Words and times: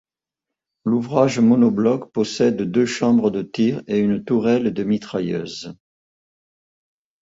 L'ouvrage 0.83 1.39
monobloc 1.39 2.11
possède 2.11 2.59
deux 2.63 2.87
chambres 2.87 3.29
de 3.29 3.43
tir 3.43 3.83
et 3.85 3.99
une 3.99 4.25
tourelle 4.25 4.73
de 4.73 4.81
mitrailleuses. 4.83 5.77